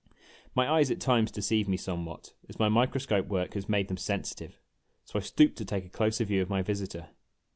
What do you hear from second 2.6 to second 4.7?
microscope work has made them sensitive;